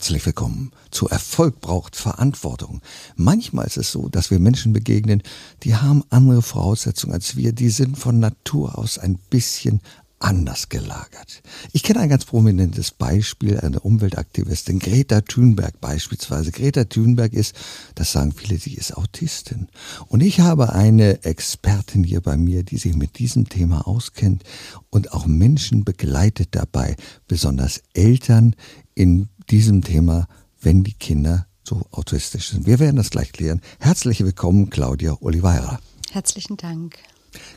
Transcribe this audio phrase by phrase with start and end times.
[0.00, 2.80] Herzlich willkommen zu Erfolg braucht Verantwortung.
[3.16, 5.22] Manchmal ist es so, dass wir Menschen begegnen,
[5.62, 9.82] die haben andere Voraussetzungen als wir, die sind von Natur aus ein bisschen
[10.18, 11.42] anders gelagert.
[11.72, 16.50] Ich kenne ein ganz prominentes Beispiel, eine Umweltaktivistin, Greta Thunberg beispielsweise.
[16.50, 17.54] Greta Thunberg ist,
[17.94, 19.68] das sagen viele, sie ist Autistin.
[20.08, 24.44] Und ich habe eine Expertin hier bei mir, die sich mit diesem Thema auskennt
[24.88, 26.96] und auch Menschen begleitet dabei,
[27.28, 28.56] besonders Eltern
[28.94, 30.26] in diesem Thema,
[30.60, 32.66] wenn die Kinder so autistisch sind.
[32.66, 33.60] Wir werden das gleich klären.
[33.78, 35.78] Herzlich willkommen, Claudia Oliveira.
[36.10, 36.96] Herzlichen Dank.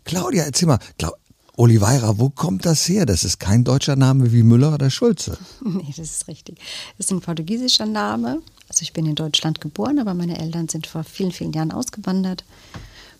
[0.03, 1.11] Claudia, erzähl mal, Clau
[1.55, 3.05] Oliveira, wo kommt das her?
[3.05, 5.37] Das ist kein deutscher Name wie Müller oder Schulze.
[5.63, 6.57] Nee, das ist richtig.
[6.97, 8.41] Das ist ein portugiesischer Name.
[8.67, 12.43] Also ich bin in Deutschland geboren, aber meine Eltern sind vor vielen, vielen Jahren ausgewandert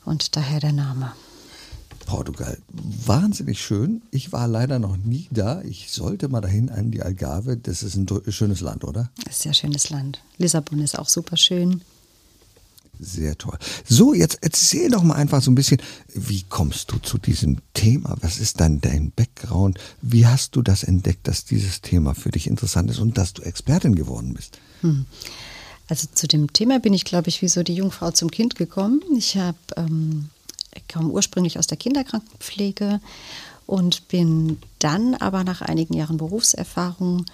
[0.04, 1.14] und daher der Name.
[2.06, 2.58] Portugal,
[3.06, 4.02] wahnsinnig schön.
[4.12, 5.62] Ich war leider noch nie da.
[5.62, 7.58] Ich sollte mal dahin an die Algarve.
[7.58, 9.10] Das ist ein schönes Land, oder?
[9.26, 10.22] Das ist ein sehr schönes Land.
[10.38, 11.82] Lissabon ist auch super schön.
[13.00, 13.58] Sehr toll.
[13.88, 15.82] So, jetzt erzähl doch mal einfach so ein bisschen,
[16.14, 18.16] wie kommst du zu diesem Thema?
[18.22, 19.80] Was ist dann dein Background?
[20.02, 23.42] Wie hast du das entdeckt, dass dieses Thema für dich interessant ist und dass du
[23.42, 24.60] Expertin geworden bist?
[24.82, 25.06] Hm.
[25.90, 29.02] Also zu dem Thema bin ich, glaube ich, wie so die Jungfrau zum Kind gekommen.
[29.18, 30.30] Ich habe ähm,
[30.92, 33.00] komme ursprünglich aus der Kinderkrankenpflege
[33.66, 37.26] und bin dann aber nach einigen Jahren Berufserfahrung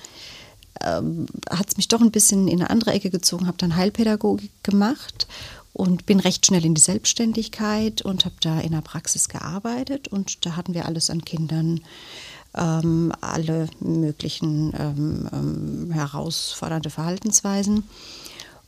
[0.82, 4.52] ähm, hat es mich doch ein bisschen in eine andere Ecke gezogen, habe dann Heilpädagogik
[4.64, 5.28] gemacht
[5.74, 10.46] und bin recht schnell in die Selbstständigkeit und habe da in der Praxis gearbeitet und
[10.46, 11.82] da hatten wir alles an Kindern,
[12.56, 17.84] ähm, alle möglichen ähm, ähm, herausfordernde Verhaltensweisen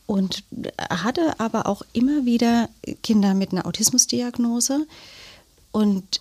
[0.06, 0.44] und
[0.78, 2.68] hatte aber auch immer wieder
[3.02, 4.86] Kinder mit einer Autismusdiagnose
[5.70, 6.20] und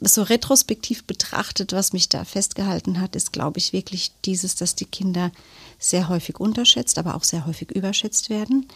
[0.00, 4.86] so retrospektiv betrachtet, was mich da festgehalten hat, ist, glaube ich, wirklich dieses, dass die
[4.86, 5.30] Kinder
[5.78, 8.66] sehr häufig unterschätzt, aber auch sehr häufig überschätzt werden.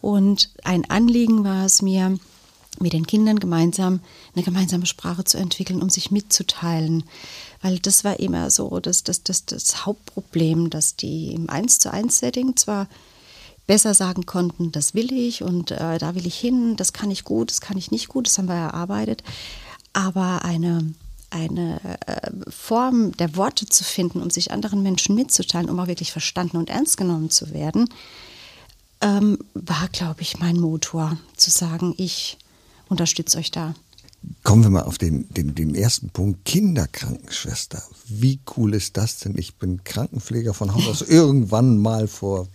[0.00, 2.18] Und ein Anliegen war es mir,
[2.80, 4.00] mit den Kindern gemeinsam
[4.34, 7.04] eine gemeinsame Sprache zu entwickeln, um sich mitzuteilen.
[7.62, 11.92] Weil das war immer so das, das, das, das Hauptproblem, dass die im Eins zu
[11.92, 12.88] eins Setting zwar
[13.66, 17.24] besser sagen konnten, das will ich und äh, da will ich hin, das kann ich
[17.24, 19.22] gut, das kann ich nicht gut, das haben wir erarbeitet
[19.94, 20.92] aber eine,
[21.30, 26.12] eine äh, Form der Worte zu finden, um sich anderen Menschen mitzuteilen, um auch wirklich
[26.12, 27.88] verstanden und ernst genommen zu werden,
[29.00, 32.36] ähm, war, glaube ich, mein Motor, zu sagen, ich
[32.88, 33.74] unterstütze euch da.
[34.42, 37.82] Kommen wir mal auf den, den, den ersten Punkt, Kinderkrankenschwester.
[38.06, 39.36] Wie cool ist das denn?
[39.36, 41.02] Ich bin Krankenpfleger von Haus aus.
[41.02, 42.48] Irgendwann mal vor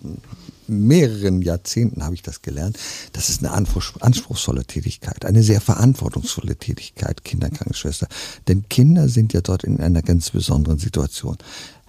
[0.69, 2.77] mehreren Jahrzehnten habe ich das gelernt.
[3.13, 8.07] Das ist eine anspruchsvolle Tätigkeit, eine sehr verantwortungsvolle Tätigkeit, Kinderkrankenschwester.
[8.47, 11.37] Denn Kinder sind ja dort in einer ganz besonderen Situation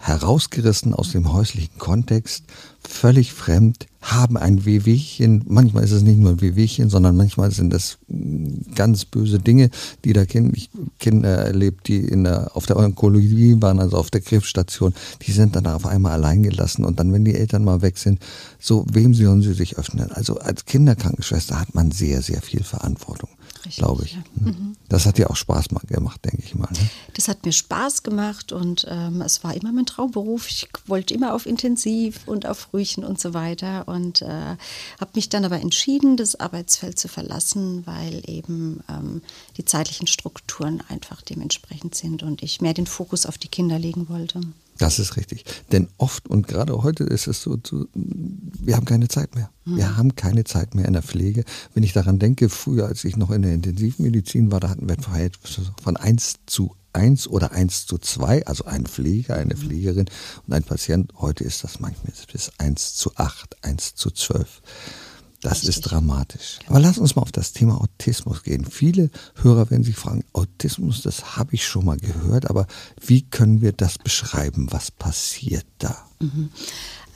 [0.00, 2.44] herausgerissen aus dem häuslichen Kontext,
[2.82, 5.44] völlig fremd, haben ein Wehwehchen.
[5.46, 9.68] Manchmal ist es nicht nur ein Wehwehchen, sondern manchmal sind das mm, ganz böse Dinge,
[10.04, 10.58] die da Kinder,
[10.98, 15.54] Kinder erlebt, die in der, auf der Onkologie waren, also auf der Krebsstation, die sind
[15.54, 18.20] dann auf einmal allein gelassen und dann, wenn die Eltern mal weg sind,
[18.58, 20.10] so wem sollen sie sich öffnen?
[20.12, 23.28] Also als Kinderkrankenschwester hat man sehr, sehr viel Verantwortung
[23.68, 24.12] glaube ich.
[24.14, 24.22] Ja.
[24.36, 24.76] Mhm.
[24.88, 26.68] Das hat dir auch Spaß gemacht, denke ich mal.
[26.72, 26.90] Ne?
[27.14, 30.48] Das hat mir Spaß gemacht und ähm, es war immer mein Traumberuf.
[30.48, 35.28] Ich wollte immer auf Intensiv und auf Frühchen und so weiter und äh, habe mich
[35.28, 39.22] dann aber entschieden, das Arbeitsfeld zu verlassen, weil eben ähm,
[39.56, 44.08] die zeitlichen Strukturen einfach dementsprechend sind und ich mehr den Fokus auf die Kinder legen
[44.08, 44.40] wollte.
[44.80, 45.44] Das ist richtig.
[45.72, 49.50] Denn oft und gerade heute ist es so, so wir haben keine Zeit mehr.
[49.66, 49.76] Mhm.
[49.76, 51.44] Wir haben keine Zeit mehr in der Pflege.
[51.74, 54.96] Wenn ich daran denke, früher, als ich noch in der Intensivmedizin war, da hatten wir
[54.96, 59.58] ein Verhältnis von 1 zu 1 oder 1 zu 2, also ein Pfleger, eine mhm.
[59.58, 60.06] Pflegerin
[60.46, 61.12] und ein Patient.
[61.16, 64.62] Heute ist das manchmal bis 1 zu 8, 1 zu 12.
[65.40, 65.68] Das Richtig.
[65.70, 66.58] ist dramatisch.
[66.58, 66.70] Genau.
[66.70, 68.66] Aber lass uns mal auf das Thema Autismus gehen.
[68.66, 72.66] Viele Hörer werden sich fragen, Autismus, das habe ich schon mal gehört, aber
[73.00, 74.68] wie können wir das beschreiben?
[74.70, 75.96] Was passiert da?
[76.20, 76.50] Mhm.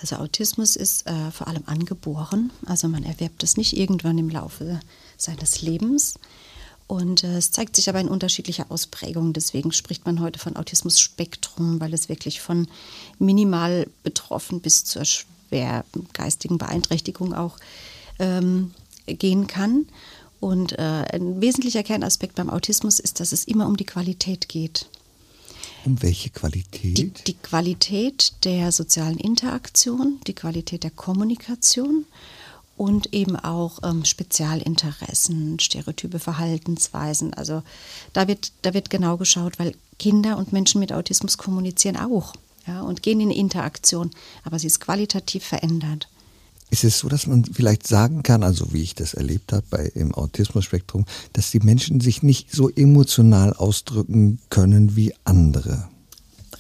[0.01, 2.51] Also Autismus ist äh, vor allem angeboren.
[2.67, 4.81] Also man erwerbt es nicht irgendwann im Laufe
[5.17, 6.15] seines Lebens.
[6.87, 9.33] Und äh, es zeigt sich aber in unterschiedlicher Ausprägung.
[9.33, 12.69] Deswegen spricht man heute von Autismus-Spektrum, weil es wirklich von
[13.19, 17.57] minimal betroffen bis zur schwer geistigen Beeinträchtigung auch
[18.19, 18.73] ähm,
[19.07, 19.87] gehen kann.
[20.41, 24.89] Und äh, ein wesentlicher Kernaspekt beim Autismus ist, dass es immer um die Qualität geht.
[25.87, 26.99] Um welche Qualität?
[26.99, 32.07] Die, die Qualität der sozialen Interaktion, die Qualität der Kommunikation
[32.77, 37.35] und eben auch ähm, Spezialinteressen, stereotype Verhaltensweisen.
[37.35, 37.63] Also
[38.13, 42.35] da wird, da wird genau geschaut, weil Kinder und Menschen mit Autismus kommunizieren auch.
[42.67, 44.11] ja, und gehen in Interaktion,
[44.43, 46.09] aber sie ist qualitativ verändert.
[46.71, 49.87] Ist es so, dass man vielleicht sagen kann, also wie ich das erlebt habe bei,
[49.95, 55.89] im Autismus-Spektrum, dass die Menschen sich nicht so emotional ausdrücken können wie andere?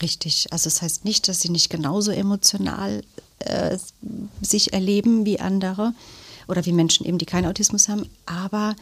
[0.02, 0.46] Richtig.
[0.50, 3.02] Also das heißt nicht, dass sie nicht genauso emotional
[3.40, 3.78] äh,
[4.40, 5.94] sich erleben wie andere
[6.46, 8.76] oder wie Menschen eben, die keinen Autismus haben, aber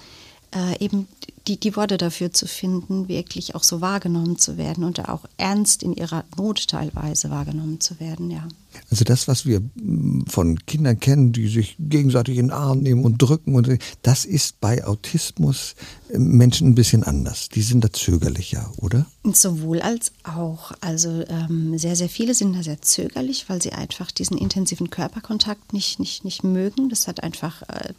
[0.54, 1.08] äh, eben
[1.48, 5.82] die, die Worte dafür zu finden, wirklich auch so wahrgenommen zu werden und auch ernst
[5.82, 8.46] in ihrer Not teilweise wahrgenommen zu werden, ja.
[8.90, 13.04] Also das, was wir mm, von Kindern kennen, die sich gegenseitig in den Arm nehmen
[13.04, 13.68] und drücken, und
[14.02, 15.74] das ist bei Autismus
[16.08, 17.48] äh, Menschen ein bisschen anders.
[17.48, 19.06] Die sind da zögerlicher, oder?
[19.24, 20.72] Sowohl als auch.
[20.80, 25.72] Also ähm, sehr, sehr viele sind da sehr zögerlich, weil sie einfach diesen intensiven Körperkontakt
[25.72, 26.88] nicht, nicht, nicht mögen.
[26.88, 27.92] Das hat einfach äh,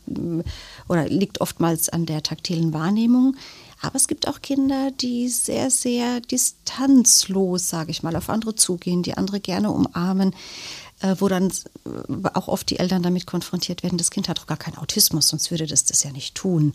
[0.89, 3.35] oder liegt oftmals an der taktilen Wahrnehmung.
[3.81, 9.03] Aber es gibt auch Kinder, die sehr, sehr distanzlos, sage ich mal, auf andere zugehen,
[9.03, 10.33] die andere gerne umarmen,
[11.01, 11.51] äh, wo dann
[11.85, 15.27] äh, auch oft die Eltern damit konfrontiert werden, das Kind hat doch gar keinen Autismus,
[15.27, 16.73] sonst würde das das ja nicht tun.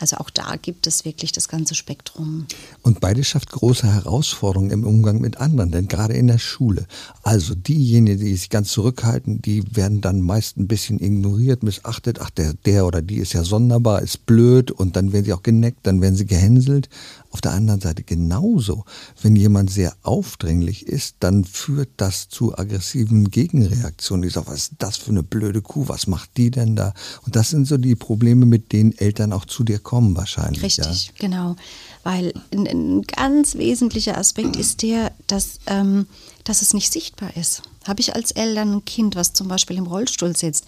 [0.00, 2.46] Also auch da gibt es wirklich das ganze Spektrum.
[2.82, 6.86] Und beides schafft große Herausforderungen im Umgang mit anderen, denn gerade in der Schule.
[7.22, 12.20] Also diejenigen, die sich ganz zurückhalten, die werden dann meist ein bisschen ignoriert, missachtet.
[12.22, 15.42] Ach, der, der oder die ist ja sonderbar, ist blöd und dann werden sie auch
[15.42, 16.88] geneckt, dann werden sie gehänselt.
[17.32, 18.84] Auf der anderen Seite genauso,
[19.22, 24.26] wenn jemand sehr aufdringlich ist, dann führt das zu aggressiven Gegenreaktionen.
[24.26, 25.86] Ich sage, was ist das für eine blöde Kuh?
[25.86, 26.92] Was macht die denn da?
[27.24, 30.62] Und das sind so die Probleme, mit denen Eltern auch zu dir kommen wahrscheinlich.
[30.62, 31.12] Richtig, ja.
[31.18, 31.56] genau.
[32.02, 36.06] Weil ein, ein, ganz wesentlicher Aspekt ist der, dass, ähm,
[36.42, 37.62] dass es nicht sichtbar ist.
[37.84, 40.64] Habe ich als Eltern ein Kind, was zum Beispiel im Rollstuhl sitzt,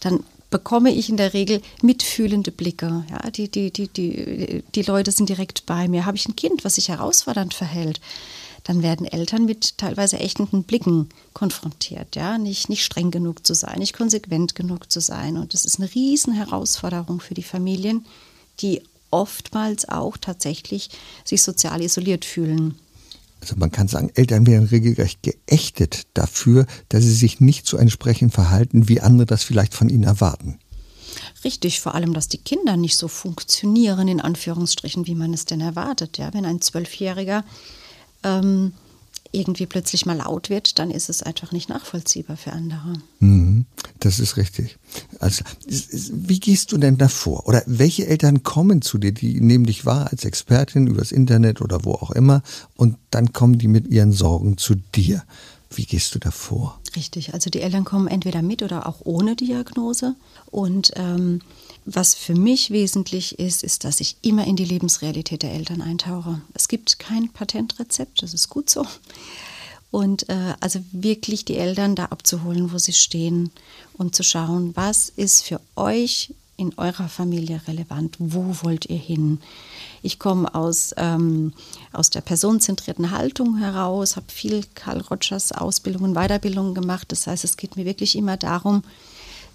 [0.00, 3.04] dann bekomme ich in der Regel mitfühlende Blicke.
[3.10, 6.06] Ja, die, die, die, die, die Leute sind direkt bei mir.
[6.06, 8.00] Habe ich ein Kind, was sich herausfordernd verhält,
[8.64, 12.16] dann werden Eltern mit teilweise ächtenden Blicken konfrontiert.
[12.16, 12.38] Ja?
[12.38, 15.36] Nicht, nicht streng genug zu sein, nicht konsequent genug zu sein.
[15.36, 18.04] Und das ist eine riesen Herausforderung für die Familien,
[18.60, 20.90] die oftmals auch tatsächlich
[21.24, 22.78] sich sozial isoliert fühlen.
[23.40, 28.32] Also man kann sagen, Eltern werden regelrecht geächtet dafür, dass sie sich nicht so entsprechend
[28.32, 30.58] verhalten, wie andere das vielleicht von ihnen erwarten.
[31.44, 35.60] Richtig, vor allem, dass die Kinder nicht so funktionieren, in Anführungsstrichen, wie man es denn
[35.60, 36.18] erwartet.
[36.18, 37.44] Ja, wenn ein Zwölfjähriger
[38.24, 38.72] ähm,
[39.32, 42.94] irgendwie plötzlich mal laut wird, dann ist es einfach nicht nachvollziehbar für andere.
[43.20, 43.66] Mhm,
[44.00, 44.78] das ist richtig.
[45.20, 47.46] Also, wie gehst du denn davor?
[47.46, 51.84] Oder welche Eltern kommen zu dir, die nehmen dich wahr als Expertin übers Internet oder
[51.84, 52.42] wo auch immer
[52.76, 55.24] und dann kommen die mit ihren Sorgen zu dir?
[55.70, 56.80] Wie gehst du davor?
[56.98, 60.16] Richtig, also die Eltern kommen entweder mit oder auch ohne Diagnose
[60.50, 61.42] und ähm,
[61.84, 66.42] was für mich wesentlich ist, ist, dass ich immer in die Lebensrealität der Eltern eintauche.
[66.54, 68.84] Es gibt kein Patentrezept, das ist gut so.
[69.92, 73.52] Und äh, also wirklich die Eltern da abzuholen, wo sie stehen
[73.92, 78.16] und zu schauen, was ist für euch in eurer Familie relevant?
[78.18, 79.40] Wo wollt ihr hin?
[80.02, 81.54] Ich komme aus, ähm,
[81.92, 87.10] aus der personenzentrierten Haltung heraus, habe viel Karl Rogers Ausbildungen, Weiterbildungen gemacht.
[87.10, 88.82] Das heißt, es geht mir wirklich immer darum,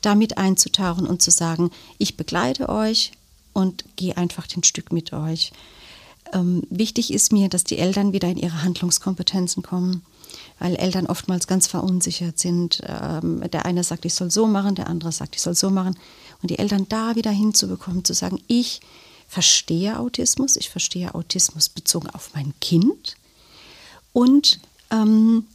[0.02, 3.12] damit einzutauchen und zu sagen, ich begleite euch
[3.52, 5.52] und gehe einfach den Stück mit euch.
[6.34, 10.04] Ähm, wichtig ist mir, dass die Eltern wieder in ihre Handlungskompetenzen kommen,
[10.58, 12.82] weil Eltern oftmals ganz verunsichert sind.
[12.88, 15.98] Ähm, der eine sagt, ich soll so machen, der andere sagt, ich soll so machen.
[16.44, 18.82] Und die Eltern da wieder hinzubekommen, zu sagen, ich
[19.30, 23.16] verstehe Autismus, ich verstehe Autismus bezogen auf mein Kind
[24.12, 24.60] und,
[24.92, 25.46] ähm,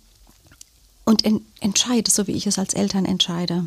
[1.05, 3.65] und en entscheide, so wie ich es als Eltern entscheide.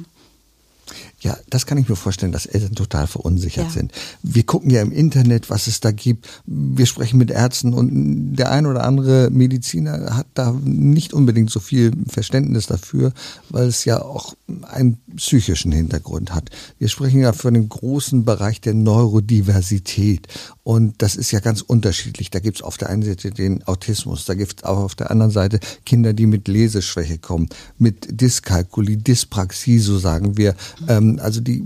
[1.20, 3.72] Ja, das kann ich mir vorstellen, dass Eltern total verunsichert ja.
[3.72, 3.92] sind.
[4.24, 6.28] Wir gucken ja im Internet, was es da gibt.
[6.46, 11.60] Wir sprechen mit Ärzten und der ein oder andere Mediziner hat da nicht unbedingt so
[11.60, 13.14] viel Verständnis dafür,
[13.50, 16.50] weil es ja auch einen psychischen Hintergrund hat.
[16.78, 20.28] Wir sprechen ja von dem großen Bereich der Neurodiversität
[20.64, 22.30] und das ist ja ganz unterschiedlich.
[22.30, 25.12] Da gibt es auf der einen Seite den Autismus, da gibt es auch auf der
[25.12, 30.56] anderen Seite Kinder, die mit Leseschwäche kommen, mit Dyskalkulie, Dyspraxie, so sagen wir.
[30.88, 31.64] Ähm, also die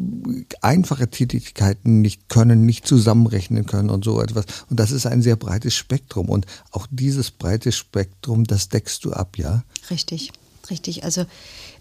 [0.61, 4.45] einfache Tätigkeiten nicht können, nicht zusammenrechnen können und so etwas.
[4.69, 6.29] Und das ist ein sehr breites Spektrum.
[6.29, 9.63] Und auch dieses breite Spektrum, das deckst du ab, ja?
[9.89, 10.31] Richtig,
[10.69, 11.03] richtig.
[11.03, 11.25] Also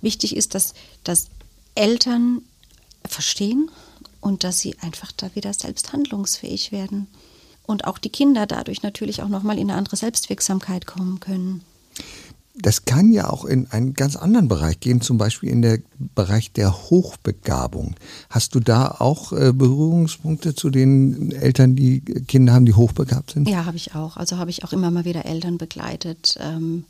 [0.00, 1.28] wichtig ist, dass, dass
[1.75, 2.43] Eltern
[3.07, 3.71] verstehen
[4.21, 7.07] und dass sie einfach da wieder selbst handlungsfähig werden.
[7.66, 11.62] Und auch die Kinder dadurch natürlich auch nochmal in eine andere Selbstwirksamkeit kommen können
[12.57, 16.52] das kann ja auch in einen ganz anderen Bereich gehen, zum Beispiel in den Bereich
[16.52, 17.97] der Hochbegabung.
[18.31, 23.49] Hast du da auch äh, Berührungspunkte zu den Eltern, die Kinder haben, die hochbegabt sind?
[23.49, 24.16] Ja, habe ich auch.
[24.16, 26.85] Also habe ich auch immer mal wieder Eltern begleitet, ähm,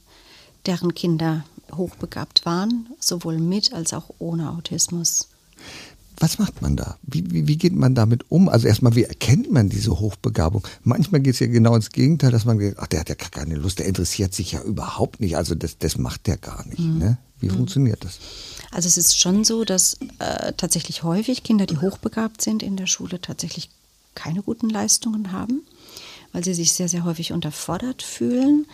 [0.66, 5.28] deren Kinder hochbegabt waren, sowohl mit als auch ohne Autismus.
[6.18, 6.96] Was macht man da?
[7.02, 8.48] Wie, wie, wie, geht man damit um?
[8.48, 10.66] Also erstmal, wie erkennt man diese Hochbegabung?
[10.84, 13.30] Manchmal geht es ja genau ins Gegenteil, dass man denkt, ach, der hat ja gar
[13.30, 15.36] keine Lust, der interessiert sich ja überhaupt nicht.
[15.36, 16.78] Also das, das macht der gar nicht.
[16.78, 16.98] Mhm.
[16.98, 17.18] Ne?
[17.40, 17.56] Wie mhm.
[17.56, 18.20] funktioniert das?
[18.70, 22.86] Also es ist schon so, dass äh, tatsächlich häufig Kinder, die hochbegabt sind in der
[22.86, 23.70] Schule, tatsächlich
[24.14, 25.62] keine guten Leistungen haben,
[26.32, 28.66] weil sie sich sehr, sehr häufig unterfordert fühlen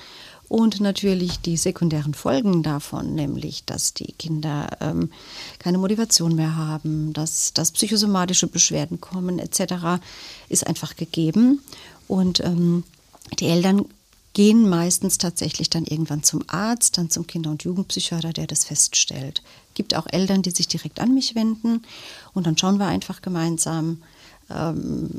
[0.51, 5.13] und natürlich die sekundären Folgen davon, nämlich dass die Kinder ähm,
[5.61, 10.03] keine Motivation mehr haben, dass, dass psychosomatische Beschwerden kommen etc.,
[10.49, 11.63] ist einfach gegeben.
[12.09, 12.83] Und ähm,
[13.39, 13.85] die Eltern
[14.33, 19.43] gehen meistens tatsächlich dann irgendwann zum Arzt, dann zum Kinder- und Jugendpsychiater, der das feststellt.
[19.69, 21.85] Es gibt auch Eltern, die sich direkt an mich wenden
[22.35, 24.03] und dann schauen wir einfach gemeinsam,
[24.51, 25.11] ähm,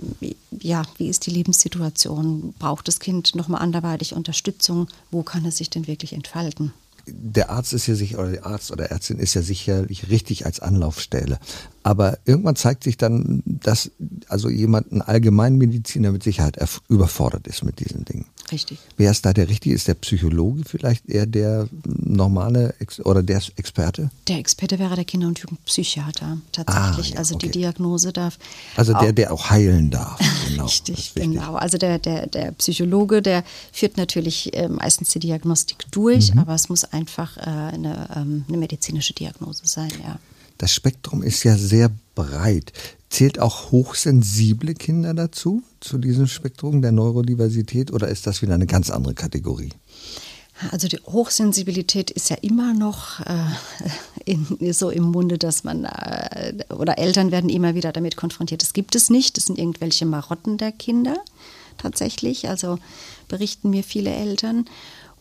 [0.60, 2.54] ja, wie ist die Lebenssituation?
[2.60, 4.88] Braucht das Kind nochmal anderweitig Unterstützung?
[5.10, 6.74] Wo kann es sich denn wirklich entfalten?
[7.08, 10.60] der Arzt ist ja sicher, oder der Arzt oder Ärztin ist ja sicherlich richtig als
[10.60, 11.40] Anlaufstelle.
[11.84, 13.92] Aber irgendwann zeigt sich dann, dass
[14.28, 16.58] also jemand, ein Allgemeinmediziner mit Sicherheit
[16.90, 18.26] überfordert ist mit diesen Dingen.
[18.52, 18.80] Richtig.
[18.98, 19.74] Wer ist da der Richtige?
[19.76, 24.10] Ist der Psychologe vielleicht eher der normale Ex oder der Experte?
[24.28, 27.12] Der Experte wäre der Kinder- und Jugendpsychiater tatsächlich.
[27.12, 27.48] Ah, ja, also okay.
[27.48, 28.38] die Diagnose darf.
[28.76, 30.20] Also der, der auch heilen darf.
[30.52, 31.54] Genau, Richtig, genau.
[31.56, 36.40] Also der, der, der Psychologe, der führt natürlich äh, meistens die Diagnostik durch, mhm.
[36.40, 40.20] aber es muss einfach äh, eine, ähm, eine medizinische Diagnose sein, ja.
[40.58, 42.74] Das Spektrum ist ja sehr breit.
[43.12, 48.68] Zählt auch hochsensible Kinder dazu, zu diesem Spektrum der Neurodiversität, oder ist das wieder eine
[48.68, 49.70] ganz andere Kategorie?
[50.72, 53.44] Also die Hochsensibilität ist ja immer noch äh,
[54.26, 58.62] in, so im Munde, dass man äh, oder Eltern werden immer wieder damit konfrontiert.
[58.62, 59.36] Das gibt es nicht.
[59.36, 61.18] Das sind irgendwelche Marotten der Kinder
[61.78, 62.48] tatsächlich.
[62.48, 62.78] Also
[63.28, 64.66] berichten mir viele Eltern.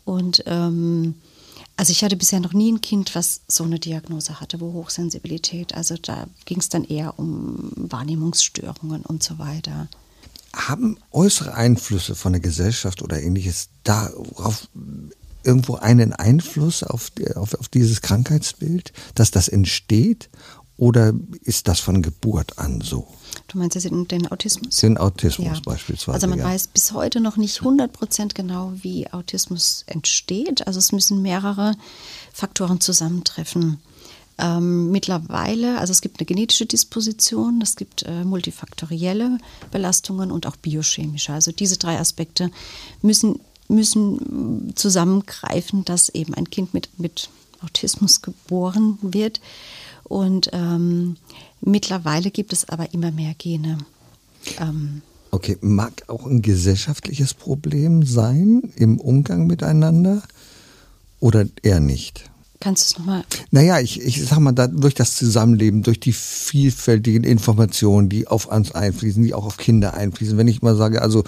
[0.05, 1.17] Und ähm,
[1.77, 5.75] also ich hatte bisher noch nie ein Kind, was so eine Diagnose hatte, wo Hochsensibilität.
[5.75, 9.89] Also da ging es dann eher um Wahrnehmungsstörungen und so weiter.
[10.53, 14.69] Haben äußere Einflüsse von der Gesellschaft oder ähnliches darauf
[15.43, 20.29] irgendwo einen Einfluss auf, auf, auf dieses Krankheitsbild, dass das entsteht?
[20.81, 23.07] Oder ist das von Geburt an so?
[23.49, 24.79] Du meinst jetzt den Autismus?
[24.79, 25.61] Den Autismus ja.
[25.63, 26.15] beispielsweise.
[26.15, 26.47] Also man ja.
[26.47, 30.67] weiß bis heute noch nicht 100 Prozent genau, wie Autismus entsteht.
[30.67, 31.75] Also es müssen mehrere
[32.33, 33.79] Faktoren zusammentreffen.
[34.39, 39.37] Ähm, mittlerweile, also es gibt eine genetische Disposition, es gibt äh, multifaktorielle
[39.71, 41.35] Belastungen und auch biochemische.
[41.35, 42.51] Also diese drei Aspekte
[43.03, 47.29] müssen, müssen zusammengreifen, dass eben ein Kind mit, mit
[47.63, 49.43] Autismus geboren wird.
[50.11, 51.17] Und ähm,
[51.61, 53.79] mittlerweile gibt es aber immer mehr Gene.
[54.59, 60.25] Ähm, okay, mag auch ein gesellschaftliches Problem sein im Umgang miteinander
[61.21, 62.29] oder eher nicht?
[62.61, 63.25] Kannst du es nochmal?
[63.51, 68.73] Naja, ich, ich sag mal, durch das Zusammenleben, durch die vielfältigen Informationen, die auf uns
[68.73, 70.37] einfließen, die auch auf Kinder einfließen.
[70.37, 71.25] Wenn ich mal sage, also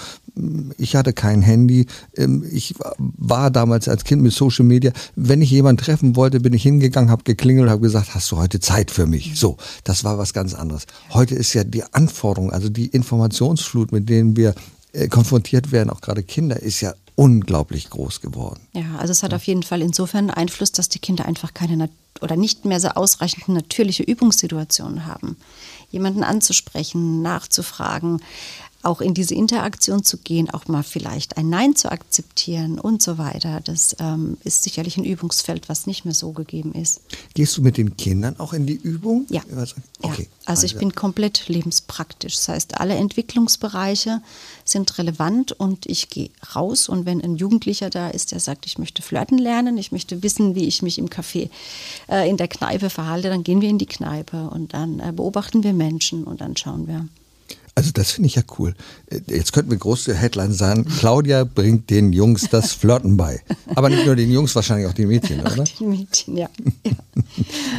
[0.76, 1.86] ich hatte kein Handy,
[2.18, 6.52] ähm, ich war damals als Kind mit Social Media, wenn ich jemanden treffen wollte, bin
[6.52, 9.32] ich hingegangen, habe geklingelt habe gesagt, hast du heute Zeit für mich?
[9.34, 10.86] So, das war was ganz anderes.
[11.14, 14.54] Heute ist ja die Anforderung, also die Informationsflut, mit denen wir
[14.92, 18.60] äh, konfrontiert werden, auch gerade Kinder, ist ja unglaublich groß geworden.
[18.72, 21.88] Ja, also es hat auf jeden Fall insofern Einfluss, dass die Kinder einfach keine
[22.20, 25.36] oder nicht mehr so ausreichend natürliche Übungssituationen haben.
[25.90, 28.22] Jemanden anzusprechen, nachzufragen,
[28.82, 33.18] auch in diese Interaktion zu gehen, auch mal vielleicht ein Nein zu akzeptieren und so
[33.18, 33.60] weiter.
[33.62, 37.00] Das ähm, ist sicherlich ein Übungsfeld, was nicht mehr so gegeben ist.
[37.34, 39.26] Gehst du mit den Kindern auch in die Übung?
[39.30, 39.42] Ja.
[40.02, 40.22] Okay.
[40.22, 40.28] ja.
[40.44, 42.34] Also ich bin komplett lebenspraktisch.
[42.34, 44.20] Das heißt, alle Entwicklungsbereiche
[44.64, 48.78] sind relevant und ich gehe raus und wenn ein Jugendlicher da ist, der sagt, ich
[48.78, 51.50] möchte flirten lernen, ich möchte wissen, wie ich mich im Café,
[52.08, 55.62] äh, in der Kneipe verhalte, dann gehen wir in die Kneipe und dann äh, beobachten
[55.62, 57.06] wir Menschen und dann schauen wir.
[57.74, 58.74] Also das finde ich ja cool.
[59.06, 63.40] Äh, jetzt könnten wir große Headline sagen, Claudia bringt den Jungs das Flirten bei.
[63.74, 65.62] Aber nicht nur den Jungs, wahrscheinlich auch den Mädchen, oder?
[65.62, 66.48] Auch den Mädchen, ja.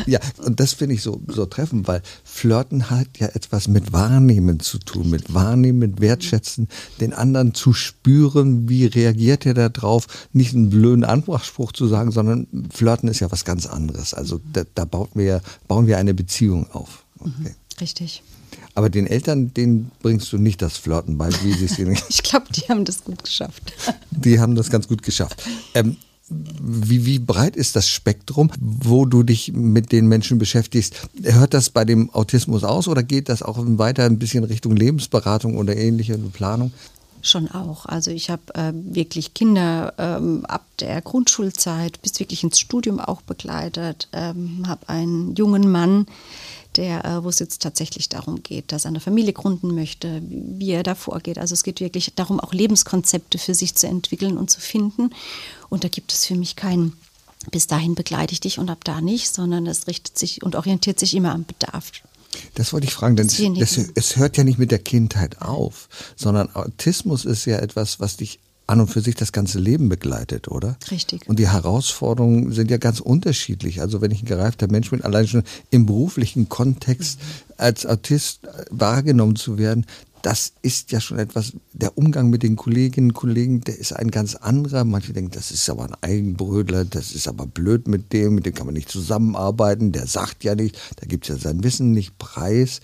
[0.06, 4.60] Ja, und das finde ich so, so treffend, weil Flirten hat ja etwas mit Wahrnehmen
[4.60, 6.68] zu tun, mit Wahrnehmen, mit Wertschätzen,
[7.00, 12.12] den anderen zu spüren, wie reagiert er da drauf, nicht einen blöden Anspruchspruch zu sagen,
[12.12, 14.14] sondern Flirten ist ja was ganz anderes.
[14.14, 17.06] Also da, da bauen, wir, bauen wir eine Beziehung auf.
[17.20, 17.32] Okay.
[17.38, 18.24] Mhm, richtig.
[18.76, 21.78] Aber den Eltern, denen bringst du nicht das Flirten bei, wie sie es
[22.10, 23.74] Ich glaube, die haben das gut geschafft.
[24.12, 25.44] Die haben das ganz gut geschafft.
[25.74, 25.98] Ähm,
[26.30, 31.08] wie, wie breit ist das Spektrum, wo du dich mit den Menschen beschäftigst?
[31.22, 35.58] Hört das bei dem Autismus aus oder geht das auch weiter ein bisschen Richtung Lebensberatung
[35.58, 36.72] oder ähnliche Planung?
[37.26, 37.86] Schon auch.
[37.86, 43.22] Also ich habe äh, wirklich Kinder ähm, ab der Grundschulzeit bis wirklich ins Studium auch
[43.22, 46.06] begleitet, ähm, habe einen jungen Mann,
[46.76, 50.72] der, äh, wo es jetzt tatsächlich darum geht, dass er eine Familie gründen möchte, wie
[50.72, 51.38] er da vorgeht.
[51.38, 55.12] Also es geht wirklich darum, auch Lebenskonzepte für sich zu entwickeln und zu finden.
[55.70, 56.92] Und da gibt es für mich keinen
[57.52, 61.00] bis dahin begleite ich dich und ab da nicht, sondern es richtet sich und orientiert
[61.00, 61.92] sich immer am Bedarf.
[62.56, 66.54] Das wollte ich fragen, denn es, es, hört ja nicht mit der Kindheit auf, sondern
[66.56, 70.78] Autismus ist ja etwas, was dich an und für sich das ganze Leben begleitet, oder?
[70.90, 71.28] Richtig.
[71.28, 73.82] Und die Herausforderungen sind ja ganz unterschiedlich.
[73.82, 77.20] Also wenn ich ein gereifter Mensch bin, allein schon im beruflichen Kontext
[77.58, 79.86] als Autist wahrgenommen zu werden,
[80.24, 84.10] das ist ja schon etwas, der Umgang mit den Kolleginnen und Kollegen, der ist ein
[84.10, 84.86] ganz anderer.
[84.86, 88.54] Manche denken, das ist aber ein Eigenbrödler, das ist aber blöd mit dem, mit dem
[88.54, 92.18] kann man nicht zusammenarbeiten, der sagt ja nicht, da gibt es ja sein Wissen nicht
[92.20, 92.80] preis.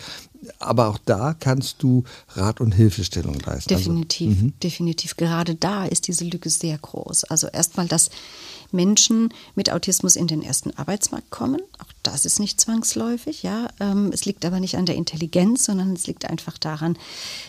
[0.60, 3.74] Aber auch da kannst du Rat und Hilfestellung leisten.
[3.74, 5.16] Also, definitiv, also, definitiv.
[5.16, 7.24] Gerade da ist diese Lücke sehr groß.
[7.26, 8.10] Also erstmal das
[8.72, 11.62] Menschen mit Autismus in den ersten Arbeitsmarkt kommen.
[11.80, 13.68] Auch das ist nicht zwangsläufig, ja.
[13.80, 16.98] Ähm, es liegt aber nicht an der Intelligenz, sondern es liegt einfach daran,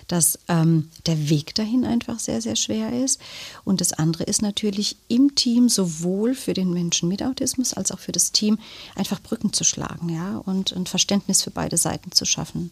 [0.09, 3.21] dass ähm, der Weg dahin einfach sehr, sehr schwer ist.
[3.65, 7.99] Und das andere ist natürlich im Team sowohl für den Menschen mit Autismus als auch
[7.99, 8.59] für das Team
[8.95, 12.71] einfach Brücken zu schlagen, ja, und ein Verständnis für beide Seiten zu schaffen.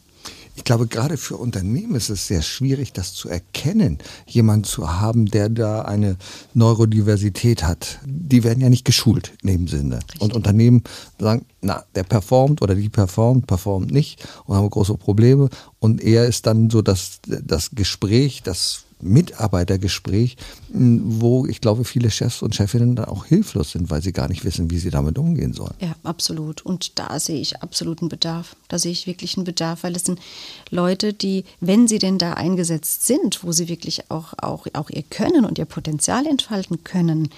[0.57, 5.27] Ich glaube, gerade für Unternehmen ist es sehr schwierig, das zu erkennen, jemanden zu haben,
[5.27, 6.17] der da eine
[6.53, 8.01] Neurodiversität hat.
[8.05, 9.97] Die werden ja nicht geschult in dem Sinne.
[9.97, 10.21] Richtig.
[10.21, 10.83] Und Unternehmen
[11.19, 15.49] sagen, na, der performt oder die performt, performt nicht und haben große Probleme.
[15.81, 20.37] Und er ist dann so das, das Gespräch, das Mitarbeitergespräch,
[20.71, 24.45] wo ich glaube, viele Chefs und Chefinnen dann auch hilflos sind, weil sie gar nicht
[24.45, 25.75] wissen, wie sie damit umgehen sollen.
[25.81, 26.63] Ja, absolut.
[26.63, 28.57] Und da sehe ich absoluten Bedarf.
[28.67, 30.21] Da sehe ich wirklich einen Bedarf, weil es sind
[30.71, 35.03] Leute, die, wenn sie denn da eingesetzt sind, wo sie wirklich auch, auch, auch ihr
[35.03, 37.31] Können und ihr Potenzial entfalten können,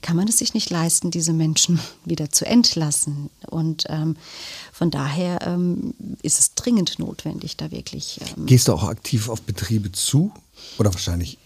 [0.00, 3.30] kann man es sich nicht leisten, diese Menschen wieder zu entlassen.
[3.48, 4.16] Und ähm,
[4.72, 8.20] von daher ähm, ist es dringend notwendig, da wirklich.
[8.36, 10.32] Ähm, Gehst du auch aktiv auf Betriebe zu?
[10.78, 11.38] Oder wahrscheinlich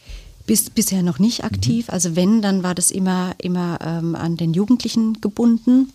[0.47, 1.89] bis, bisher noch nicht aktiv.
[1.89, 1.95] Mhm.
[1.95, 5.93] Also wenn, dann war das immer, immer ähm, an den Jugendlichen gebunden,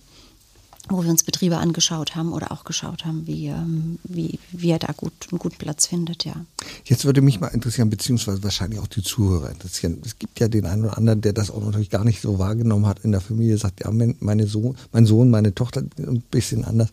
[0.90, 4.80] wo wir uns Betriebe angeschaut haben oder auch geschaut haben, wie, ähm, wie, wie er
[4.80, 6.46] da gut, einen guten Platz findet, ja.
[6.86, 10.02] Jetzt würde mich mal interessieren, beziehungsweise wahrscheinlich auch die Zuhörer interessieren.
[10.06, 12.86] Es gibt ja den einen oder anderen, der das auch natürlich gar nicht so wahrgenommen
[12.86, 16.90] hat in der Familie, sagt, ja, meine Sohn, mein Sohn, meine Tochter ein bisschen anders.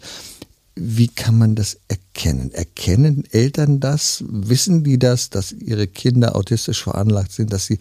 [0.76, 2.50] Wie kann man das erkennen?
[2.52, 4.24] Erkennen Eltern das?
[4.26, 7.78] Wissen die das, dass ihre Kinder autistisch veranlagt sind, dass sie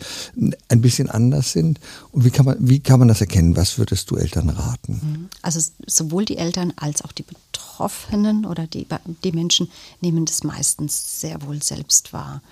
[0.67, 1.79] ein bisschen anders sind?
[2.11, 3.55] Und wie kann man, wie kann man das erkennen?
[3.55, 4.93] Was würdest du Eltern raten?
[4.93, 5.29] Mhm.
[5.41, 8.85] Also sowohl die Eltern als auch die Betroffenen oder die,
[9.23, 12.43] die Menschen nehmen das meistens sehr wohl selbst wahr,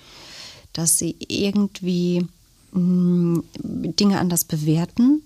[0.72, 2.26] dass sie irgendwie
[2.72, 3.44] mh, mm,
[3.96, 5.22] Dinge anders bewerten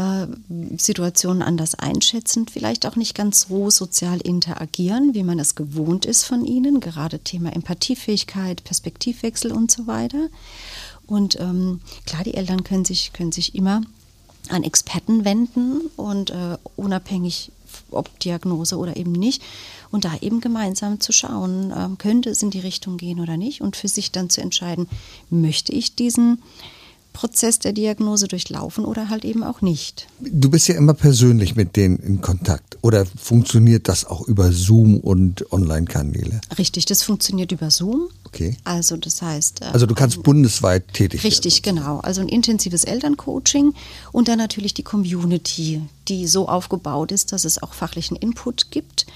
[0.00, 6.06] äh, Situationen anders einschätzen, vielleicht auch nicht ganz so sozial interagieren, wie man es gewohnt
[6.06, 10.28] ist von ihnen, gerade Thema Empathiefähigkeit, Perspektivwechsel und so weiter.
[11.06, 13.82] Und ähm, klar, die Eltern können sich, können sich immer
[14.48, 17.52] an Experten wenden und äh, unabhängig
[17.90, 19.42] ob Diagnose oder eben nicht.
[19.90, 23.60] Und da eben gemeinsam zu schauen, äh, könnte es in die Richtung gehen oder nicht
[23.60, 24.88] und für sich dann zu entscheiden,
[25.30, 26.42] möchte ich diesen
[27.12, 30.06] Prozess der Diagnose durchlaufen oder halt eben auch nicht.
[30.20, 34.98] Du bist ja immer persönlich mit denen in Kontakt oder funktioniert das auch über Zoom
[34.98, 36.40] und Online-Kanäle?
[36.58, 38.08] Richtig, das funktioniert über Zoom.
[38.24, 38.56] Okay.
[38.64, 39.62] Also das heißt.
[39.62, 41.30] Also du kannst ähm, bundesweit tätig werden.
[41.32, 41.98] Richtig, genau.
[41.98, 43.74] Also ein intensives Elterncoaching
[44.12, 49.06] und dann natürlich die Community, die so aufgebaut ist, dass es auch fachlichen Input gibt,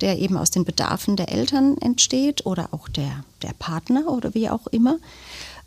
[0.00, 4.48] der eben aus den Bedarfen der Eltern entsteht oder auch der, der Partner oder wie
[4.50, 4.98] auch immer.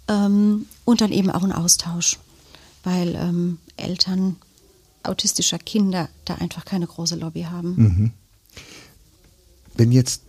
[0.08, 2.18] Ähm, und dann eben auch ein Austausch,
[2.84, 4.38] weil ähm, Eltern
[5.04, 7.76] autistischer Kinder da einfach keine große Lobby haben.
[7.76, 8.12] Mhm.
[9.76, 10.24] Wenn jetzt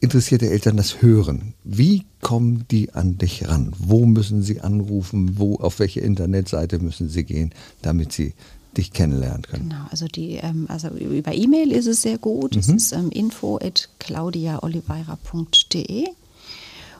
[0.00, 3.72] interessierte Eltern das hören, wie kommen die an dich ran?
[3.78, 5.38] Wo müssen sie anrufen?
[5.38, 7.52] Wo, auf welche Internetseite müssen sie gehen,
[7.82, 8.34] damit sie
[8.76, 9.70] dich kennenlernen können?
[9.70, 12.54] Genau, also, die, ähm, also über E-Mail ist es sehr gut.
[12.54, 12.60] Mhm.
[12.60, 16.08] Es ist ähm, info at claudiaoliveira.de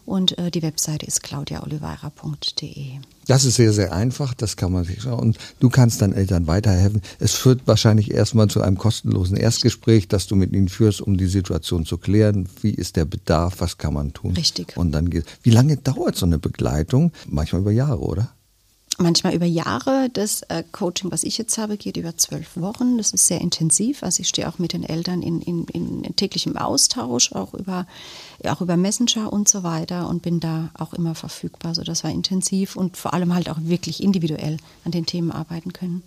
[0.09, 2.99] und äh, die Webseite ist claudiaoliveira.de.
[3.27, 5.21] Das ist sehr, sehr einfach, das kann man sich schauen.
[5.21, 7.03] Und du kannst dann Eltern weiterhelfen.
[7.19, 11.27] Es führt wahrscheinlich erstmal zu einem kostenlosen Erstgespräch, das du mit ihnen führst, um die
[11.27, 12.49] Situation zu klären.
[12.63, 13.57] Wie ist der Bedarf?
[13.59, 14.33] Was kann man tun?
[14.33, 14.77] Richtig.
[14.79, 15.27] Und dann geht.
[15.43, 17.13] Wie lange dauert so eine Begleitung?
[17.29, 18.31] Manchmal über Jahre, oder?
[18.99, 20.11] Manchmal über Jahre.
[20.13, 22.99] Das äh, Coaching, was ich jetzt habe, geht über zwölf Wochen.
[22.99, 24.03] Das ist sehr intensiv.
[24.03, 27.87] Also ich stehe auch mit den Eltern in, in, in täglichem Austausch, auch über,
[28.45, 31.75] auch über Messenger und so weiter und bin da auch immer verfügbar.
[31.75, 35.73] So, das war intensiv und vor allem halt auch wirklich individuell an den Themen arbeiten
[35.73, 36.03] können.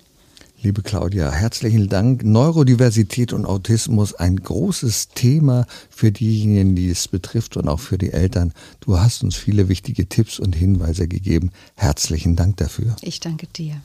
[0.64, 2.24] Liebe Claudia, herzlichen Dank.
[2.24, 8.12] Neurodiversität und Autismus, ein großes Thema für diejenigen, die es betrifft und auch für die
[8.12, 8.54] Eltern.
[8.80, 11.50] Du hast uns viele wichtige Tipps und Hinweise gegeben.
[11.74, 12.96] Herzlichen Dank dafür.
[13.02, 13.82] Ich danke dir.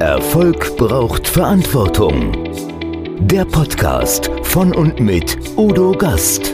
[0.00, 2.32] Erfolg braucht Verantwortung.
[3.20, 6.53] Der Podcast von und mit Udo Gast.